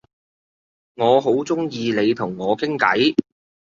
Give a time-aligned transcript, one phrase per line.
[0.95, 3.15] 我好鍾意你同我傾偈